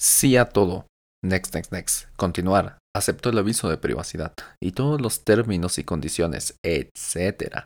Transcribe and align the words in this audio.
Sí 0.00 0.38
a 0.38 0.46
todo. 0.46 0.86
Next, 1.22 1.54
next, 1.54 1.72
next. 1.72 2.06
Continuar. 2.16 2.78
Acepto 2.96 3.28
el 3.28 3.36
aviso 3.36 3.68
de 3.68 3.76
privacidad 3.76 4.32
y 4.58 4.72
todos 4.72 4.98
los 4.98 5.24
términos 5.24 5.78
y 5.78 5.84
condiciones, 5.84 6.56
etc. 6.64 7.64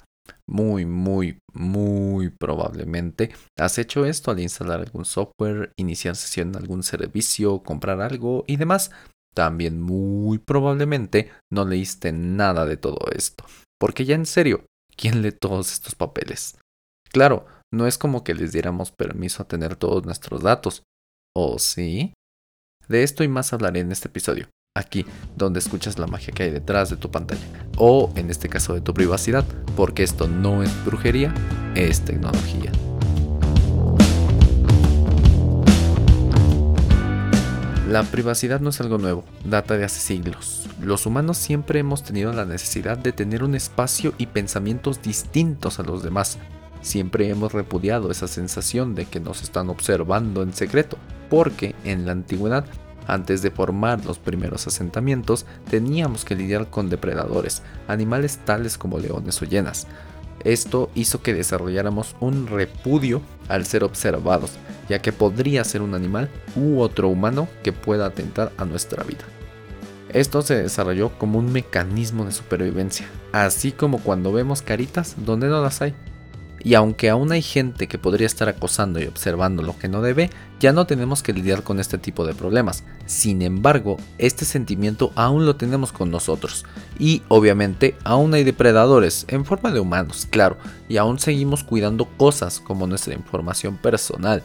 Muy, 0.49 0.85
muy, 0.85 1.39
muy 1.53 2.31
probablemente 2.31 3.33
has 3.57 3.79
hecho 3.79 4.05
esto 4.05 4.33
al 4.33 4.41
instalar 4.41 4.81
algún 4.81 5.05
software, 5.05 5.73
iniciar 5.79 6.17
sesión 6.17 6.49
en 6.49 6.57
algún 6.57 6.83
servicio, 6.83 7.63
comprar 7.63 8.01
algo 8.01 8.43
y 8.49 8.57
demás. 8.57 8.91
También 9.33 9.81
muy 9.81 10.39
probablemente 10.39 11.31
no 11.53 11.65
leíste 11.65 12.11
nada 12.11 12.67
de 12.67 12.77
todo 12.77 13.13
esto. 13.15 13.45
Porque 13.79 14.05
ya 14.05 14.17
en 14.17 14.27
serio, 14.27 14.67
¿quién 14.97 15.23
lee 15.23 15.31
todos 15.31 15.73
estos 15.73 15.95
papeles? 15.95 16.59
Claro, 17.13 17.47
no 17.73 17.87
es 17.87 17.97
como 17.97 18.25
que 18.25 18.35
les 18.35 18.51
diéramos 18.51 18.91
permiso 18.91 19.45
a 19.45 19.47
tener 19.47 19.77
todos 19.77 20.05
nuestros 20.05 20.43
datos. 20.43 20.83
¿O 21.37 21.59
sí? 21.59 22.13
De 22.89 23.03
esto 23.03 23.25
y 23.25 23.29
más 23.29 23.53
hablaré 23.55 23.81
en 23.81 23.93
este 23.93 24.09
episodio, 24.09 24.49
aquí, 24.77 25.07
donde 25.37 25.59
escuchas 25.59 25.99
la 25.99 26.07
magia 26.07 26.35
que 26.35 26.43
hay 26.43 26.51
detrás 26.51 26.91
de 26.91 26.97
tu 26.97 27.11
pantalla, 27.11 27.47
o 27.79 28.13
en 28.15 28.31
este 28.31 28.51
caso 28.51 28.75
de 28.75 28.83
tu 28.83 28.93
privacidad, 28.93 29.45
porque 29.75 30.03
esto 30.03 30.29
no 30.29 30.63
es 30.63 30.85
brujería, 30.85 31.33
es 31.75 32.03
tecnología. 32.03 32.71
La 37.89 38.03
privacidad 38.03 38.61
no 38.61 38.69
es 38.69 38.81
algo 38.83 38.99
nuevo, 38.99 39.25
data 39.45 39.79
de 39.79 39.85
hace 39.85 40.01
siglos. 40.01 40.69
Los 40.83 41.07
humanos 41.07 41.39
siempre 41.39 41.79
hemos 41.79 42.03
tenido 42.03 42.35
la 42.35 42.45
necesidad 42.45 42.99
de 42.99 43.13
tener 43.13 43.45
un 43.45 43.55
espacio 43.55 44.13
y 44.19 44.27
pensamientos 44.27 45.01
distintos 45.01 45.79
a 45.79 45.85
los 45.85 46.03
demás. 46.03 46.39
Siempre 46.83 47.31
hemos 47.31 47.53
repudiado 47.53 48.11
esa 48.11 48.29
sensación 48.29 48.95
de 48.95 49.07
que 49.07 49.21
nos 49.21 49.43
están 49.43 49.71
observando 49.71 50.43
en 50.43 50.53
secreto, 50.53 50.99
porque 51.31 51.75
en 51.85 52.05
la 52.05 52.13
antigüedad, 52.13 52.65
antes 53.07 53.43
de 53.43 53.51
formar 53.51 54.05
los 54.05 54.19
primeros 54.19 54.67
asentamientos, 54.67 55.47
teníamos 55.71 56.25
que 56.25 56.35
lidiar 56.35 56.71
con 56.71 56.91
depredadores, 56.91 57.63
animales 57.89 58.39
tales 58.45 58.79
como 58.79 58.99
leones 58.99 59.41
o 59.43 59.45
hienas. 59.45 59.87
Esto 60.45 60.91
hizo 60.95 61.23
que 61.23 61.35
desarrolláramos 61.35 62.17
un 62.21 62.47
repudio 62.47 63.23
al 63.49 63.65
ser 63.67 63.85
observados, 63.85 64.53
ya 64.89 65.01
que 65.01 65.13
podría 65.13 65.65
ser 65.65 65.83
un 65.83 65.95
animal 65.95 66.29
u 66.55 66.81
otro 66.81 67.09
humano 67.09 67.49
que 67.63 67.73
pueda 67.73 68.07
atentar 68.07 68.53
a 68.59 68.65
nuestra 68.65 69.03
vida. 69.05 69.25
Esto 70.11 70.43
se 70.43 70.63
desarrolló 70.63 71.11
como 71.19 71.39
un 71.39 71.53
mecanismo 71.53 72.25
de 72.25 72.33
supervivencia, 72.33 73.09
así 73.33 73.73
como 73.73 73.99
cuando 73.99 74.33
vemos 74.33 74.63
caritas 74.63 75.17
donde 75.19 75.49
no 75.49 75.61
las 75.61 75.83
hay. 75.83 75.95
Y 76.65 76.75
aunque 76.75 77.11
aún 77.11 77.31
hay 77.31 77.43
gente 77.43 77.87
que 77.87 77.99
podría 77.99 78.27
estar 78.27 78.49
acosando 78.49 78.99
y 78.99 79.05
observando 79.05 79.63
lo 79.63 79.79
que 79.79 79.89
no 79.89 80.01
debe, 80.01 80.31
ya 80.59 80.73
no 80.73 80.87
tenemos 80.87 81.23
que 81.23 81.35
lidiar 81.35 81.63
con 81.63 81.79
este 81.79 81.99
tipo 81.99 82.27
de 82.27 82.35
problemas. 82.35 82.85
Sin 83.05 83.43
embargo, 83.43 83.99
este 84.17 84.47
sentimiento 84.47 85.13
aún 85.15 85.45
lo 85.45 85.57
tenemos 85.57 85.93
con 85.93 86.11
nosotros. 86.11 86.65
Y 86.99 87.23
obviamente 87.29 87.97
aún 88.03 88.33
hay 88.33 88.45
depredadores, 88.45 89.27
en 89.29 89.45
forma 89.45 89.71
de 89.73 89.81
humanos, 89.81 90.27
claro, 90.31 90.57
y 90.89 90.97
aún 90.97 91.19
seguimos 91.19 91.63
cuidando 91.65 92.07
cosas 92.17 92.61
como 92.61 92.87
nuestra 92.87 93.13
información 93.13 93.77
personal. 93.77 94.43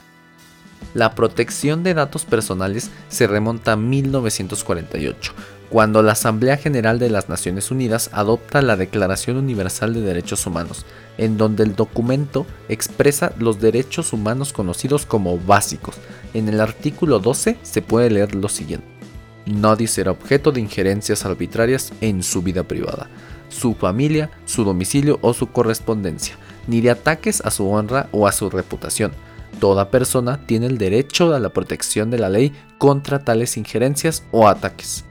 La 0.94 1.14
protección 1.14 1.84
de 1.84 1.94
datos 1.94 2.24
personales 2.24 2.90
se 3.08 3.28
remonta 3.28 3.72
a 3.72 3.76
1948, 3.76 5.32
cuando 5.70 6.02
la 6.02 6.12
Asamblea 6.12 6.56
General 6.56 6.98
de 6.98 7.10
las 7.10 7.28
Naciones 7.28 7.70
Unidas 7.70 8.10
adopta 8.12 8.60
la 8.60 8.76
Declaración 8.76 9.36
Universal 9.36 9.94
de 9.94 10.00
Derechos 10.00 10.46
Humanos, 10.46 10.84
en 11.16 11.36
donde 11.36 11.62
el 11.62 11.76
documento 11.76 12.44
expresa 12.68 13.32
los 13.38 13.60
derechos 13.60 14.12
humanos 14.12 14.52
conocidos 14.52 15.06
como 15.06 15.38
básicos. 15.38 15.94
En 16.34 16.48
el 16.48 16.60
artículo 16.60 17.20
12 17.20 17.56
se 17.62 17.82
puede 17.82 18.10
leer 18.10 18.34
lo 18.34 18.48
siguiente. 18.48 18.86
Nadie 19.46 19.86
será 19.86 20.10
objeto 20.10 20.50
de 20.50 20.60
injerencias 20.60 21.24
arbitrarias 21.24 21.92
en 22.00 22.24
su 22.24 22.42
vida 22.42 22.64
privada, 22.64 23.08
su 23.48 23.74
familia, 23.74 24.30
su 24.44 24.64
domicilio 24.64 25.18
o 25.22 25.34
su 25.34 25.46
correspondencia, 25.52 26.36
ni 26.66 26.80
de 26.80 26.90
ataques 26.90 27.42
a 27.42 27.50
su 27.50 27.68
honra 27.68 28.08
o 28.10 28.26
a 28.26 28.32
su 28.32 28.50
reputación. 28.50 29.12
Toda 29.58 29.90
persona 29.90 30.46
tiene 30.46 30.66
el 30.66 30.78
derecho 30.78 31.34
a 31.34 31.40
la 31.40 31.50
protección 31.50 32.10
de 32.10 32.18
la 32.18 32.28
ley 32.28 32.52
contra 32.78 33.24
tales 33.24 33.56
injerencias 33.56 34.24
o 34.30 34.48
ataques. 34.48 35.04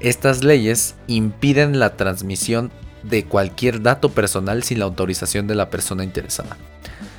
Estas 0.00 0.42
leyes 0.42 0.94
impiden 1.06 1.78
la 1.78 1.96
transmisión 1.96 2.70
de 3.02 3.24
cualquier 3.24 3.82
dato 3.82 4.10
personal 4.10 4.62
sin 4.62 4.78
la 4.78 4.86
autorización 4.86 5.46
de 5.46 5.54
la 5.54 5.70
persona 5.70 6.02
interesada. 6.02 6.56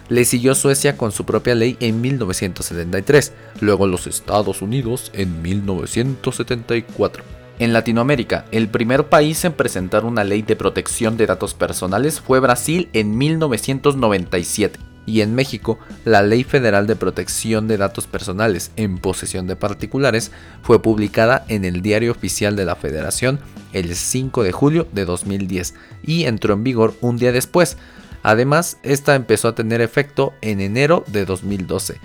Le 0.10 0.24
siguió 0.26 0.56
Suecia 0.56 0.98
con 0.98 1.12
su 1.12 1.26
propia 1.26 1.56
ley 1.56 1.78
en 1.80 2.00
1973, 2.00 3.34
luego 3.60 3.88
los 3.88 4.08
Estados 4.08 4.62
Unidos 4.62 5.12
en 5.14 5.42
1974. 5.42 7.24
En 7.60 7.74
Latinoamérica, 7.74 8.46
el 8.52 8.70
primer 8.70 9.08
país 9.08 9.44
en 9.44 9.54
presentar 9.54 10.06
una 10.06 10.24
ley 10.24 10.44
de 10.44 10.56
protección 10.56 11.18
de 11.18 11.26
datos 11.26 11.54
personales 11.56 12.22
fue 12.22 12.40
Brasil 12.40 12.88
en 12.94 13.18
1997 13.18 14.80
y 15.08 15.22
en 15.22 15.34
México 15.34 15.80
la 16.06 16.22
Ley 16.22 16.44
Federal 16.44 16.86
de 16.86 16.96
Protección 16.96 17.68
de 17.68 17.78
Datos 17.78 18.06
Personales 18.06 18.72
en 18.76 19.00
posesión 19.00 19.48
de 19.48 19.56
particulares 19.56 20.32
fue 20.62 20.82
publicada 20.82 21.46
en 21.48 21.66
el 21.66 21.82
Diario 21.82 22.12
Oficial 22.12 22.56
de 22.56 22.66
la 22.66 22.76
Federación 22.76 23.40
el 23.74 23.96
5 23.96 24.44
de 24.44 24.52
julio 24.52 24.88
de 24.92 25.06
2010 25.06 25.74
y 26.04 26.26
entró 26.26 26.54
en 26.54 26.64
vigor 26.64 26.94
un 27.02 27.18
día 27.18 27.32
después, 27.32 27.78
Además, 28.28 28.78
esta 28.84 29.16
empezó 29.16 29.48
a 29.48 29.56
tener 29.56 29.80
efecto 29.80 30.34
en 30.42 30.60
enero 30.60 31.06
de 31.08 31.24
2012. 31.24 32.02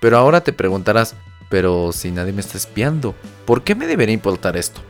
Pero 0.00 0.18
ahora 0.18 0.40
te 0.40 0.52
preguntarás, 0.52 1.14
pero 1.48 1.92
si 1.92 2.10
nadie 2.10 2.32
me 2.32 2.40
está 2.40 2.58
espiando, 2.58 3.14
¿por 3.44 3.62
qué 3.62 3.76
me 3.76 3.86
debería 3.86 4.12
importar 4.12 4.56
esto? 4.56 4.80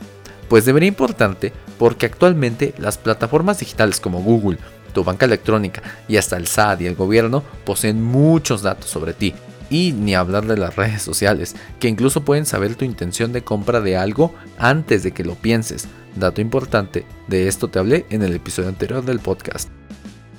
Pues 0.49 0.65
debería 0.65 0.89
importarte 0.89 1.53
porque 1.79 2.07
actualmente 2.07 2.73
las 2.79 2.97
plataformas 2.97 3.59
digitales 3.59 4.01
como 4.01 4.23
Google, 4.23 4.57
tu 4.95 5.05
banca 5.05 5.27
electrónica 5.27 5.83
y 6.09 6.17
hasta 6.17 6.39
el 6.39 6.47
SAT 6.47 6.81
y 6.81 6.87
el 6.87 6.95
gobierno 6.95 7.43
poseen 7.67 8.03
muchos 8.03 8.63
datos 8.63 8.89
sobre 8.89 9.13
ti. 9.13 9.35
Y 9.69 9.93
ni 9.93 10.15
hablar 10.15 10.47
de 10.47 10.57
las 10.57 10.75
redes 10.77 11.03
sociales, 11.03 11.55
que 11.79 11.89
incluso 11.89 12.25
pueden 12.25 12.47
saber 12.47 12.77
tu 12.77 12.87
intención 12.87 13.31
de 13.31 13.45
compra 13.45 13.83
de 13.83 13.99
algo 13.99 14.35
antes 14.57 15.03
de 15.03 15.13
que 15.13 15.23
lo 15.23 15.35
pienses. 15.35 15.87
Dato 16.15 16.41
importante, 16.41 17.05
de 17.29 17.47
esto 17.47 17.69
te 17.69 17.79
hablé 17.79 18.07
en 18.09 18.23
el 18.23 18.35
episodio 18.35 18.71
anterior 18.71 19.05
del 19.05 19.21
podcast. 19.21 19.69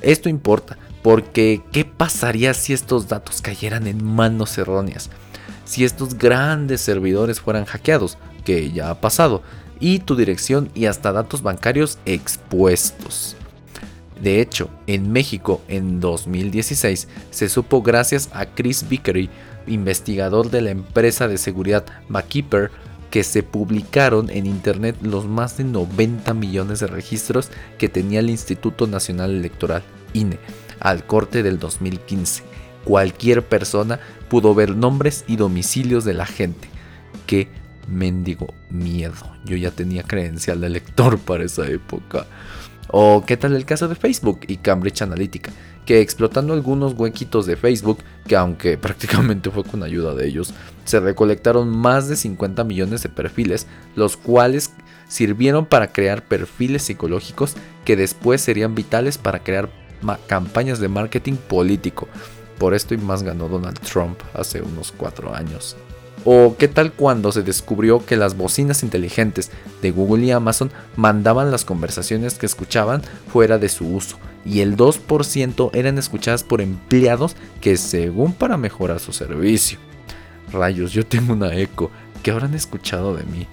Esto 0.02 0.30
importa, 0.30 0.78
porque 1.02 1.62
¿qué 1.72 1.86
pasaría 1.86 2.54
si 2.54 2.74
estos 2.74 3.08
datos 3.08 3.42
cayeran 3.42 3.88
en 3.88 4.04
manos 4.04 4.58
erróneas? 4.58 5.10
Si 5.66 5.84
estos 5.84 6.18
grandes 6.18 6.82
servidores 6.82 7.42
fueran 7.42 7.66
hackeados, 7.66 8.18
que 8.46 8.72
ya 8.72 8.90
ha 8.90 9.02
pasado, 9.02 9.42
y 9.80 10.00
tu 10.00 10.16
dirección 10.16 10.70
y 10.74 10.86
hasta 10.86 11.12
datos 11.12 11.42
bancarios 11.42 12.00
expuestos. 12.06 13.36
De 14.22 14.42
hecho, 14.42 14.70
en 14.88 15.12
México 15.12 15.62
en 15.68 16.00
2016 16.00 17.08
se 17.30 17.50
supo 17.50 17.82
gracias 17.82 18.30
a 18.34 18.48
Chris 18.48 18.88
Vickery, 18.90 19.30
investigador 19.68 20.50
de 20.50 20.62
la 20.62 20.72
empresa 20.72 21.28
de 21.28 21.38
seguridad 21.38 21.86
MacKeeper, 22.10 22.72
que 23.10 23.24
se 23.24 23.44
publicaron 23.44 24.30
en 24.30 24.46
Internet 24.46 24.98
los 25.02 25.26
más 25.26 25.58
de 25.58 25.64
90 25.64 26.34
millones 26.34 26.80
de 26.80 26.88
registros 26.88 27.50
que 27.78 27.90
tenía 27.90 28.20
el 28.20 28.30
Instituto 28.30 28.88
Nacional 28.88 29.32
Electoral, 29.32 29.84
INE, 30.14 30.40
al 30.80 31.06
corte 31.06 31.44
del 31.44 31.60
2015. 31.60 32.44
Cualquier 32.84 33.44
persona 33.44 34.00
pudo 34.30 34.56
ver 34.56 34.76
nombres 34.76 35.24
y 35.28 35.36
domicilios 35.36 36.06
de 36.06 36.14
la 36.14 36.26
gente. 36.26 36.70
Qué 37.26 37.50
mendigo 37.88 38.54
miedo. 38.70 39.16
Yo 39.46 39.58
ya 39.58 39.72
tenía 39.72 40.04
credencial 40.04 40.62
de 40.62 40.70
lector 40.70 41.18
para 41.20 41.46
esa 41.46 41.68
época. 41.68 42.26
O 42.90 43.26
qué 43.26 43.36
tal 43.36 43.56
el 43.56 43.66
caso 43.66 43.88
de 43.88 43.96
Facebook 43.96 44.42
y 44.48 44.58
Cambridge 44.58 45.02
Analytica, 45.02 45.52
que 45.88 46.02
explotando 46.02 46.54
algunos 46.54 46.94
huequitos 46.94 47.46
de 47.46 47.56
Facebook, 47.56 48.00
que 48.28 48.36
aunque 48.36 48.78
prácticamente 48.78 49.50
fue 49.50 49.64
con 49.64 49.82
ayuda 49.82 50.14
de 50.14 50.28
ellos, 50.28 50.54
se 50.84 51.00
recolectaron 51.00 51.70
más 51.70 52.10
de 52.10 52.18
50 52.18 52.64
millones 52.66 53.02
de 53.02 53.10
perfiles, 53.10 53.66
los 53.96 54.18
cuales 54.18 54.74
sirvieron 55.08 55.66
para 55.66 55.94
crear 55.94 56.24
perfiles 56.24 56.84
psicológicos 56.84 57.56
que 57.86 57.96
después 57.96 58.42
serían 58.42 58.76
vitales 58.76 59.18
para 59.18 59.44
crear 59.44 59.70
campañas 60.28 60.80
de 60.80 60.90
marketing 60.90 61.36
político. 61.36 62.08
Por 62.60 62.74
esto 62.74 62.94
y 62.94 62.98
más 62.98 63.24
ganó 63.24 63.48
Donald 63.48 63.80
Trump 63.80 64.20
hace 64.34 64.62
unos 64.62 64.92
4 64.92 65.34
años. 65.34 65.78
¿O 66.30 66.58
qué 66.58 66.68
tal 66.68 66.92
cuando 66.92 67.32
se 67.32 67.42
descubrió 67.42 68.06
que 68.06 68.18
las 68.18 68.36
bocinas 68.36 68.84
inteligentes 68.84 69.50
de 69.82 69.92
Google 69.92 70.26
y 70.26 70.32
Amazon 70.32 70.70
mandaban 70.98 71.52
las 71.52 71.64
conversaciones 71.64 72.34
que 72.34 72.46
escuchaban 72.46 73.02
fuera 73.32 73.58
de 73.58 73.70
su 73.70 73.88
uso 73.88 74.18
y 74.44 74.60
el 74.60 74.76
2% 74.76 75.70
eran 75.72 75.98
escuchadas 75.98 76.44
por 76.44 76.60
empleados 76.60 77.38
que 77.62 77.78
según 77.78 78.34
para 78.34 78.58
mejorar 78.58 79.00
su 79.00 79.14
servicio? 79.14 79.80
Rayos, 80.52 80.92
yo 80.92 81.06
tengo 81.06 81.32
una 81.32 81.56
eco. 81.56 81.92
¿Qué 82.24 82.32
habrán 82.32 82.56
escuchado 82.56 83.16
de 83.16 83.24
mí? 83.24 83.48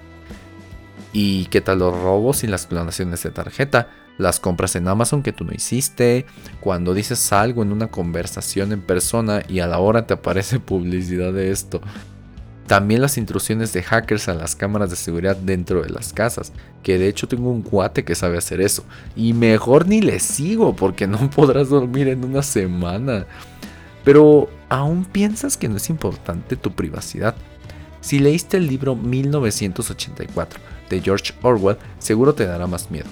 ¿Y 1.12 1.44
qué 1.44 1.60
tal 1.60 1.78
los 1.78 1.96
robos 1.96 2.42
y 2.42 2.48
las 2.48 2.66
clonaciones 2.66 3.22
de 3.22 3.30
tarjeta? 3.30 3.90
Las 4.18 4.40
compras 4.40 4.74
en 4.74 4.88
Amazon 4.88 5.22
que 5.22 5.32
tú 5.32 5.44
no 5.44 5.52
hiciste, 5.52 6.26
cuando 6.58 6.92
dices 6.92 7.32
algo 7.32 7.62
en 7.62 7.70
una 7.70 7.86
conversación 7.86 8.72
en 8.72 8.80
persona 8.80 9.44
y 9.46 9.60
a 9.60 9.68
la 9.68 9.78
hora 9.78 10.08
te 10.08 10.14
aparece 10.14 10.58
publicidad 10.58 11.32
de 11.32 11.52
esto. 11.52 11.80
También 12.66 13.02
las 13.02 13.18
intrusiones 13.18 13.74
de 13.74 13.82
hackers 13.82 14.28
a 14.28 14.34
las 14.34 14.56
cámaras 14.56 14.88
de 14.88 14.96
seguridad 14.96 15.36
dentro 15.36 15.82
de 15.82 15.90
las 15.90 16.14
casas, 16.14 16.52
que 16.82 16.98
de 16.98 17.08
hecho 17.08 17.28
tengo 17.28 17.50
un 17.50 17.60
cuate 17.60 18.04
que 18.04 18.14
sabe 18.14 18.38
hacer 18.38 18.62
eso. 18.62 18.84
Y 19.14 19.34
mejor 19.34 19.86
ni 19.86 20.00
le 20.00 20.18
sigo 20.18 20.74
porque 20.74 21.06
no 21.06 21.30
podrás 21.34 21.68
dormir 21.68 22.08
en 22.08 22.24
una 22.24 22.42
semana. 22.42 23.26
Pero, 24.02 24.48
¿aún 24.68 25.04
piensas 25.04 25.56
que 25.56 25.68
no 25.68 25.76
es 25.76 25.90
importante 25.90 26.56
tu 26.56 26.72
privacidad? 26.72 27.34
Si 28.00 28.18
leíste 28.18 28.56
el 28.58 28.66
libro 28.66 28.96
1984 28.96 30.60
de 30.90 31.00
George 31.00 31.32
Orwell, 31.42 31.78
seguro 31.98 32.34
te 32.34 32.46
dará 32.46 32.66
más 32.66 32.90
miedo. 32.90 33.08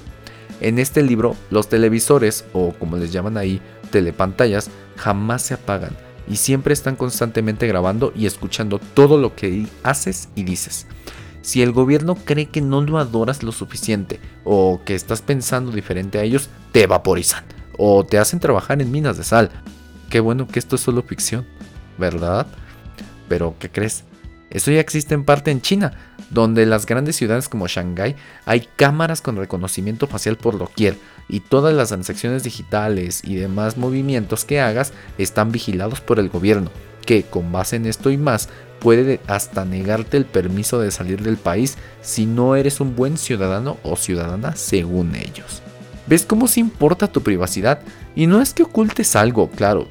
En 0.61 0.79
este 0.79 1.03
libro, 1.03 1.35
los 1.51 1.69
televisores, 1.69 2.45
o 2.53 2.73
como 2.75 2.97
les 2.97 3.11
llaman 3.13 3.37
ahí, 3.37 3.61
telepantallas, 3.91 4.71
jamás 4.97 5.43
se 5.43 5.55
apagan 5.55 5.97
y 6.29 6.37
siempre 6.37 6.73
están 6.73 6.97
constantemente 6.97 7.67
grabando 7.67 8.13
y 8.15 8.27
escuchando 8.27 8.79
todo 8.79 9.19
lo 9.19 9.35
que 9.35 9.67
haces 9.83 10.29
y 10.35 10.45
dices. 10.45 10.87
Si 11.43 11.61
el 11.61 11.73
gobierno 11.73 12.15
cree 12.15 12.47
que 12.47 12.61
no 12.61 12.81
lo 12.81 12.99
adoras 12.99 13.43
lo 13.43 13.51
suficiente 13.51 14.21
o 14.45 14.81
que 14.85 14.95
estás 14.95 15.23
pensando 15.23 15.73
diferente 15.73 16.19
a 16.19 16.23
ellos, 16.23 16.49
te 16.71 16.87
vaporizan 16.87 17.45
o 17.77 18.05
te 18.05 18.19
hacen 18.19 18.39
trabajar 18.39 18.81
en 18.81 18.93
minas 18.93 19.19
de 19.19 19.25
sal. 19.25 19.51
Qué 20.09 20.21
bueno 20.21 20.47
que 20.47 20.59
esto 20.59 20.77
es 20.77 20.83
solo 20.83 21.03
ficción, 21.03 21.45
¿verdad? 21.99 22.47
Pero, 23.29 23.57
¿qué 23.59 23.71
crees? 23.71 24.05
Eso 24.51 24.71
ya 24.71 24.81
existe 24.81 25.15
en 25.15 25.25
parte 25.25 25.51
en 25.51 25.63
China, 25.63 26.12
donde 26.33 26.63
en 26.63 26.71
las 26.71 26.87
grandes 26.87 27.17
ciudades 27.17 27.49
como 27.49 27.69
Shanghái 27.69 28.17
hay 28.47 28.69
cámaras 28.77 29.21
con 29.21 29.37
reconocimiento 29.37 30.07
facial 30.07 30.37
por 30.37 30.59
doquier 30.59 30.97
y 31.29 31.41
todas 31.41 31.75
las 31.75 31.89
transacciones 31.89 32.43
digitales 32.43 33.21
y 33.23 33.37
demás 33.37 33.77
movimientos 33.77 34.45
que 34.45 34.61
hagas 34.61 34.93
están 35.19 35.53
vigilados 35.53 36.01
por 36.01 36.19
el 36.19 36.31
gobierno, 36.31 36.71
que 37.05 37.23
con 37.23 37.53
base 37.53 37.77
en 37.77 37.87
esto 37.87 38.11
y 38.11 38.17
más 38.17 38.49
puede 38.81 39.21
hasta 39.27 39.65
negarte 39.65 40.17
el 40.17 40.25
permiso 40.25 40.81
de 40.81 40.91
salir 40.91 41.23
del 41.23 41.37
país 41.37 41.77
si 42.01 42.25
no 42.25 42.57
eres 42.57 42.81
un 42.81 42.97
buen 42.97 43.19
ciudadano 43.19 43.77
o 43.83 43.97
ciudadana 43.97 44.57
según 44.57 45.15
ellos. 45.15 45.63
¿Ves 46.07 46.25
cómo 46.25 46.49
se 46.49 46.61
importa 46.61 47.13
tu 47.13 47.23
privacidad? 47.23 47.81
Y 48.17 48.27
no 48.27 48.41
es 48.41 48.55
que 48.55 48.65
ocultes 48.65 49.15
algo, 49.17 49.51
claro. 49.51 49.87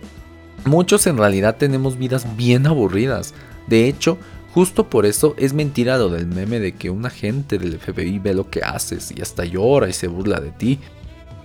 Muchos 0.65 1.07
en 1.07 1.17
realidad 1.17 1.55
tenemos 1.57 1.97
vidas 1.97 2.35
bien 2.35 2.67
aburridas. 2.67 3.33
De 3.67 3.87
hecho, 3.87 4.17
Justo 4.53 4.89
por 4.89 5.05
eso 5.05 5.33
es 5.37 5.53
mentira 5.53 5.97
lo 5.97 6.09
del 6.09 6.27
meme 6.27 6.59
de 6.59 6.73
que 6.73 6.89
un 6.89 7.05
agente 7.05 7.57
del 7.57 7.79
FBI 7.79 8.19
ve 8.19 8.33
lo 8.33 8.49
que 8.49 8.61
haces 8.61 9.13
y 9.15 9.21
hasta 9.21 9.45
llora 9.45 9.87
y 9.87 9.93
se 9.93 10.07
burla 10.07 10.41
de 10.41 10.51
ti. 10.51 10.79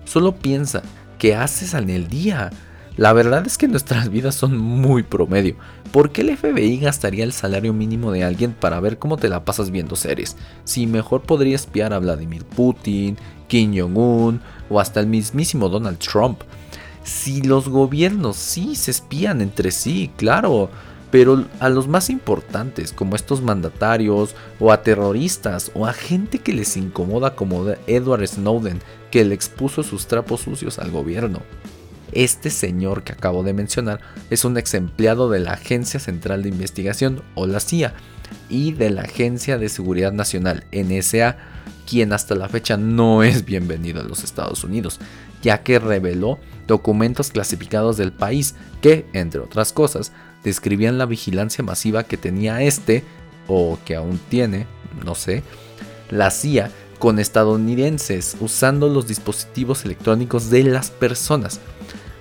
Solo 0.04 0.34
piensa, 0.34 0.82
¿qué 1.18 1.36
haces 1.36 1.74
en 1.74 1.88
el 1.90 2.08
día? 2.08 2.50
La 2.96 3.12
verdad 3.12 3.46
es 3.46 3.58
que 3.58 3.68
nuestras 3.68 4.08
vidas 4.10 4.34
son 4.34 4.58
muy 4.58 5.04
promedio. 5.04 5.56
¿Por 5.92 6.10
qué 6.10 6.22
el 6.22 6.36
FBI 6.36 6.78
gastaría 6.78 7.22
el 7.22 7.32
salario 7.32 7.72
mínimo 7.72 8.10
de 8.10 8.24
alguien 8.24 8.52
para 8.52 8.80
ver 8.80 8.98
cómo 8.98 9.16
te 9.16 9.28
la 9.28 9.44
pasas 9.44 9.70
viendo 9.70 9.94
series? 9.94 10.36
Si 10.64 10.86
mejor 10.86 11.22
podría 11.22 11.54
espiar 11.54 11.92
a 11.92 12.00
Vladimir 12.00 12.44
Putin, 12.44 13.16
Kim 13.46 13.72
Jong-un 13.78 14.40
o 14.68 14.80
hasta 14.80 14.98
el 14.98 15.06
mismísimo 15.06 15.68
Donald 15.68 15.98
Trump. 15.98 16.40
Si 17.04 17.42
los 17.42 17.68
gobiernos 17.68 18.36
sí 18.36 18.74
se 18.74 18.90
espían 18.90 19.40
entre 19.40 19.70
sí, 19.70 20.10
claro, 20.16 20.70
pero 21.10 21.46
a 21.60 21.68
los 21.68 21.88
más 21.88 22.10
importantes, 22.10 22.92
como 22.92 23.16
estos 23.16 23.42
mandatarios, 23.42 24.34
o 24.58 24.72
a 24.72 24.82
terroristas, 24.82 25.70
o 25.74 25.86
a 25.86 25.92
gente 25.92 26.40
que 26.40 26.52
les 26.52 26.76
incomoda 26.76 27.34
como 27.34 27.64
Edward 27.86 28.26
Snowden, 28.26 28.80
que 29.10 29.24
le 29.24 29.34
expuso 29.34 29.82
sus 29.82 30.06
trapos 30.06 30.40
sucios 30.40 30.78
al 30.78 30.90
gobierno. 30.90 31.40
Este 32.12 32.50
señor 32.50 33.02
que 33.02 33.12
acabo 33.12 33.42
de 33.42 33.52
mencionar 33.52 34.00
es 34.30 34.44
un 34.44 34.56
ex 34.56 34.74
empleado 34.74 35.28
de 35.30 35.40
la 35.40 35.52
Agencia 35.52 36.00
Central 36.00 36.42
de 36.42 36.48
Investigación, 36.48 37.22
o 37.34 37.46
la 37.46 37.60
CIA, 37.60 37.94
y 38.48 38.72
de 38.72 38.90
la 38.90 39.02
Agencia 39.02 39.58
de 39.58 39.68
Seguridad 39.68 40.12
Nacional, 40.12 40.64
NSA, 40.72 41.36
quien 41.86 42.12
hasta 42.12 42.34
la 42.34 42.48
fecha 42.48 42.76
no 42.76 43.22
es 43.22 43.44
bienvenido 43.44 44.00
en 44.00 44.08
los 44.08 44.24
Estados 44.24 44.64
Unidos, 44.64 44.98
ya 45.42 45.62
que 45.62 45.78
reveló 45.78 46.38
documentos 46.66 47.30
clasificados 47.30 47.96
del 47.96 48.12
país 48.12 48.56
que, 48.80 49.06
entre 49.12 49.40
otras 49.40 49.72
cosas, 49.72 50.12
describían 50.46 50.96
la 50.96 51.06
vigilancia 51.06 51.64
masiva 51.64 52.04
que 52.04 52.16
tenía 52.16 52.62
este, 52.62 53.02
o 53.48 53.78
que 53.84 53.96
aún 53.96 54.20
tiene, 54.28 54.66
no 55.04 55.16
sé, 55.16 55.42
la 56.08 56.30
CIA 56.30 56.70
con 57.00 57.18
estadounidenses 57.18 58.36
usando 58.40 58.88
los 58.88 59.08
dispositivos 59.08 59.84
electrónicos 59.84 60.48
de 60.48 60.62
las 60.62 60.90
personas. 60.90 61.60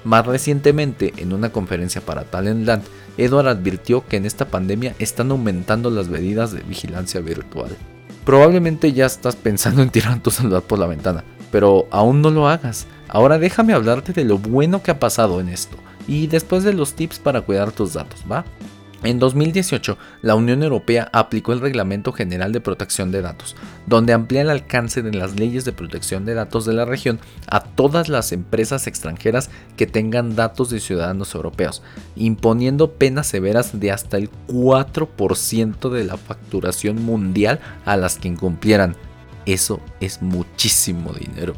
Más 0.03 0.25
recientemente, 0.25 1.13
en 1.17 1.33
una 1.33 1.51
conferencia 1.51 2.01
para 2.01 2.23
Talentland, 2.23 2.83
Edward 3.17 3.47
advirtió 3.47 4.05
que 4.07 4.17
en 4.17 4.25
esta 4.25 4.45
pandemia 4.45 4.95
están 4.97 5.29
aumentando 5.29 5.91
las 5.91 6.07
medidas 6.09 6.51
de 6.51 6.61
vigilancia 6.61 7.21
virtual. 7.21 7.77
Probablemente 8.25 8.91
ya 8.91 9.05
estás 9.05 9.35
pensando 9.35 9.83
en 9.83 9.91
tirar 9.91 10.19
tu 10.21 10.31
celular 10.31 10.63
por 10.63 10.79
la 10.79 10.87
ventana, 10.87 11.23
pero 11.51 11.87
aún 11.91 12.23
no 12.23 12.31
lo 12.31 12.47
hagas. 12.47 12.87
Ahora 13.07 13.37
déjame 13.37 13.73
hablarte 13.73 14.13
de 14.13 14.25
lo 14.25 14.39
bueno 14.39 14.81
que 14.81 14.89
ha 14.89 14.99
pasado 14.99 15.39
en 15.39 15.49
esto 15.49 15.77
y 16.07 16.27
después 16.27 16.63
de 16.63 16.73
los 16.73 16.93
tips 16.93 17.19
para 17.19 17.41
cuidar 17.41 17.71
tus 17.71 17.93
datos, 17.93 18.23
¿va? 18.29 18.45
En 19.05 19.19
2018, 19.19 19.99
la 20.23 20.33
Unión 20.33 20.63
Europea 20.63 21.09
aplicó 21.13 21.53
el 21.53 21.61
Reglamento 21.61 22.11
General 22.11 22.51
de 22.51 22.59
Protección 22.59 23.11
de 23.11 23.21
Datos, 23.21 23.55
donde 23.85 24.13
amplía 24.13 24.41
el 24.41 24.49
alcance 24.49 25.03
de 25.03 25.13
las 25.13 25.39
leyes 25.39 25.63
de 25.63 25.73
protección 25.73 26.25
de 26.25 26.33
datos 26.33 26.65
de 26.65 26.73
la 26.73 26.85
región 26.85 27.19
a 27.47 27.59
todas 27.59 28.09
las 28.09 28.31
empresas 28.31 28.87
extranjeras 28.87 29.51
que 29.77 29.85
tengan 29.85 30.35
datos 30.35 30.71
de 30.71 30.79
ciudadanos 30.79 31.35
europeos, 31.35 31.83
imponiendo 32.15 32.93
penas 32.93 33.27
severas 33.27 33.79
de 33.79 33.91
hasta 33.91 34.17
el 34.17 34.31
4% 34.47 35.89
de 35.91 36.03
la 36.03 36.17
facturación 36.17 37.03
mundial 37.03 37.59
a 37.85 37.97
las 37.97 38.17
que 38.17 38.29
incumplieran. 38.29 38.95
Eso 39.45 39.81
es 39.99 40.23
muchísimo 40.23 41.13
dinero. 41.13 41.53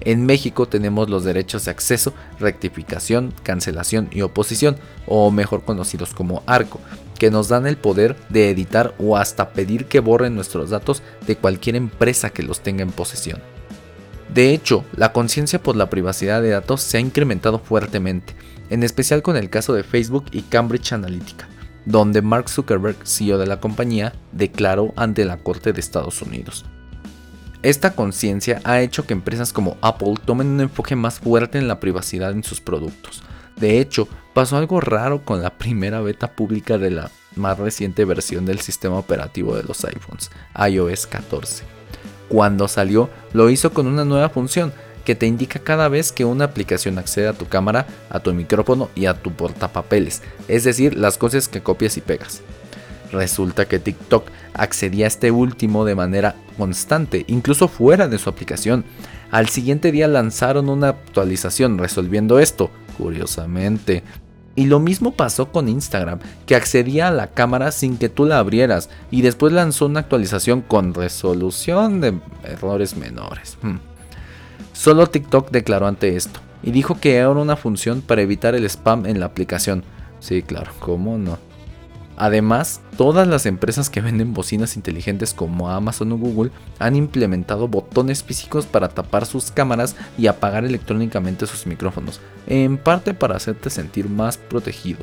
En 0.00 0.26
México 0.26 0.66
tenemos 0.66 1.08
los 1.08 1.24
derechos 1.24 1.64
de 1.64 1.70
acceso, 1.70 2.12
rectificación, 2.38 3.32
cancelación 3.42 4.08
y 4.10 4.22
oposición, 4.22 4.76
o 5.06 5.30
mejor 5.30 5.64
conocidos 5.64 6.14
como 6.14 6.42
ARCO, 6.46 6.80
que 7.18 7.30
nos 7.30 7.48
dan 7.48 7.66
el 7.66 7.76
poder 7.76 8.16
de 8.28 8.50
editar 8.50 8.94
o 8.98 9.16
hasta 9.16 9.50
pedir 9.50 9.86
que 9.86 10.00
borren 10.00 10.34
nuestros 10.34 10.70
datos 10.70 11.02
de 11.26 11.36
cualquier 11.36 11.76
empresa 11.76 12.30
que 12.30 12.42
los 12.42 12.60
tenga 12.60 12.82
en 12.82 12.90
posesión. 12.90 13.40
De 14.32 14.52
hecho, 14.52 14.84
la 14.96 15.12
conciencia 15.12 15.62
por 15.62 15.76
la 15.76 15.90
privacidad 15.90 16.42
de 16.42 16.50
datos 16.50 16.80
se 16.80 16.96
ha 16.96 17.00
incrementado 17.00 17.58
fuertemente, 17.58 18.34
en 18.70 18.82
especial 18.82 19.22
con 19.22 19.36
el 19.36 19.50
caso 19.50 19.74
de 19.74 19.84
Facebook 19.84 20.24
y 20.32 20.42
Cambridge 20.42 20.92
Analytica, 20.92 21.48
donde 21.84 22.22
Mark 22.22 22.48
Zuckerberg, 22.48 22.96
CEO 23.06 23.38
de 23.38 23.46
la 23.46 23.60
compañía, 23.60 24.12
declaró 24.32 24.92
ante 24.96 25.24
la 25.24 25.36
Corte 25.36 25.72
de 25.72 25.80
Estados 25.80 26.20
Unidos. 26.22 26.64
Esta 27.64 27.94
conciencia 27.94 28.60
ha 28.64 28.82
hecho 28.82 29.06
que 29.06 29.14
empresas 29.14 29.54
como 29.54 29.78
Apple 29.80 30.16
tomen 30.22 30.48
un 30.48 30.60
enfoque 30.60 30.96
más 30.96 31.18
fuerte 31.18 31.56
en 31.56 31.66
la 31.66 31.80
privacidad 31.80 32.32
en 32.32 32.44
sus 32.44 32.60
productos. 32.60 33.22
De 33.56 33.80
hecho, 33.80 34.06
pasó 34.34 34.58
algo 34.58 34.82
raro 34.82 35.24
con 35.24 35.40
la 35.40 35.48
primera 35.48 36.02
beta 36.02 36.32
pública 36.32 36.76
de 36.76 36.90
la 36.90 37.10
más 37.36 37.58
reciente 37.58 38.04
versión 38.04 38.44
del 38.44 38.60
sistema 38.60 38.98
operativo 38.98 39.56
de 39.56 39.62
los 39.62 39.82
iPhones, 39.82 40.30
iOS 40.68 41.06
14. 41.06 41.64
Cuando 42.28 42.68
salió, 42.68 43.08
lo 43.32 43.48
hizo 43.48 43.72
con 43.72 43.86
una 43.86 44.04
nueva 44.04 44.28
función 44.28 44.70
que 45.06 45.14
te 45.14 45.24
indica 45.24 45.58
cada 45.58 45.88
vez 45.88 46.12
que 46.12 46.26
una 46.26 46.44
aplicación 46.44 46.98
accede 46.98 47.28
a 47.28 47.32
tu 47.32 47.48
cámara, 47.48 47.86
a 48.10 48.20
tu 48.20 48.34
micrófono 48.34 48.90
y 48.94 49.06
a 49.06 49.14
tu 49.14 49.32
portapapeles, 49.32 50.20
es 50.48 50.64
decir, 50.64 50.98
las 50.98 51.16
cosas 51.16 51.48
que 51.48 51.62
copias 51.62 51.96
y 51.96 52.02
pegas. 52.02 52.42
Resulta 53.14 53.66
que 53.66 53.78
TikTok 53.78 54.26
accedía 54.54 55.04
a 55.04 55.08
este 55.08 55.30
último 55.30 55.84
de 55.84 55.94
manera 55.94 56.34
constante, 56.58 57.24
incluso 57.28 57.68
fuera 57.68 58.08
de 58.08 58.18
su 58.18 58.28
aplicación. 58.28 58.84
Al 59.30 59.48
siguiente 59.48 59.92
día 59.92 60.08
lanzaron 60.08 60.68
una 60.68 60.88
actualización 60.88 61.78
resolviendo 61.78 62.40
esto, 62.40 62.70
curiosamente. 62.98 64.02
Y 64.56 64.66
lo 64.66 64.80
mismo 64.80 65.12
pasó 65.12 65.52
con 65.52 65.68
Instagram, 65.68 66.18
que 66.44 66.56
accedía 66.56 67.06
a 67.06 67.12
la 67.12 67.28
cámara 67.28 67.70
sin 67.70 67.98
que 67.98 68.08
tú 68.08 68.24
la 68.24 68.38
abrieras 68.38 68.90
y 69.12 69.22
después 69.22 69.52
lanzó 69.52 69.86
una 69.86 70.00
actualización 70.00 70.60
con 70.60 70.92
resolución 70.92 72.00
de 72.00 72.18
errores 72.42 72.96
menores. 72.96 73.58
Hmm. 73.62 73.76
Solo 74.72 75.06
TikTok 75.06 75.52
declaró 75.52 75.86
ante 75.86 76.16
esto 76.16 76.40
y 76.64 76.72
dijo 76.72 76.98
que 76.98 77.16
era 77.16 77.30
una 77.30 77.56
función 77.56 78.00
para 78.00 78.22
evitar 78.22 78.56
el 78.56 78.64
spam 78.64 79.06
en 79.06 79.20
la 79.20 79.26
aplicación. 79.26 79.84
Sí, 80.18 80.42
claro, 80.42 80.72
¿cómo 80.80 81.16
no? 81.16 81.38
Además, 82.16 82.80
todas 82.96 83.26
las 83.26 83.44
empresas 83.44 83.90
que 83.90 84.00
venden 84.00 84.34
bocinas 84.34 84.76
inteligentes 84.76 85.34
como 85.34 85.70
Amazon 85.70 86.12
o 86.12 86.16
Google 86.16 86.52
han 86.78 86.94
implementado 86.94 87.66
botones 87.66 88.22
físicos 88.22 88.66
para 88.66 88.88
tapar 88.88 89.26
sus 89.26 89.50
cámaras 89.50 89.96
y 90.16 90.28
apagar 90.28 90.64
electrónicamente 90.64 91.46
sus 91.46 91.66
micrófonos, 91.66 92.20
en 92.46 92.78
parte 92.78 93.14
para 93.14 93.36
hacerte 93.36 93.70
sentir 93.70 94.08
más 94.08 94.36
protegido. 94.36 95.00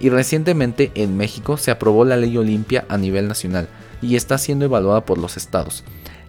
Y 0.00 0.08
recientemente 0.10 0.92
en 0.94 1.16
México 1.16 1.56
se 1.56 1.70
aprobó 1.70 2.04
la 2.04 2.16
ley 2.16 2.36
Olimpia 2.38 2.86
a 2.88 2.96
nivel 2.96 3.28
nacional 3.28 3.68
y 4.00 4.16
está 4.16 4.38
siendo 4.38 4.64
evaluada 4.64 5.04
por 5.04 5.18
los 5.18 5.36
estados. 5.36 5.84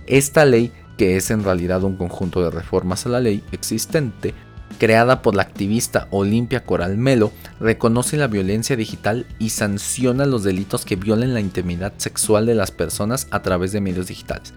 Esta 0.07 0.43
ley, 0.43 0.71
que 0.98 1.17
es 1.17 1.29
en 1.31 1.43
realidad 1.43 1.83
un 1.83 1.95
conjunto 1.95 2.41
de 2.41 2.50
reformas 2.50 3.05
a 3.05 3.09
la 3.09 3.19
ley 3.19 3.43
existente, 3.51 4.33
creada 4.77 5.21
por 5.21 5.35
la 5.35 5.43
activista 5.43 6.07
Olimpia 6.11 6.63
Coral 6.63 6.97
Melo, 6.97 7.31
reconoce 7.59 8.17
la 8.17 8.27
violencia 8.27 8.75
digital 8.75 9.25
y 9.39 9.49
sanciona 9.49 10.25
los 10.25 10.43
delitos 10.43 10.85
que 10.85 10.95
violen 10.95 11.33
la 11.33 11.39
intimidad 11.39 11.93
sexual 11.97 12.45
de 12.45 12.55
las 12.55 12.71
personas 12.71 13.27
a 13.31 13.41
través 13.41 13.71
de 13.71 13.81
medios 13.81 14.07
digitales. 14.07 14.53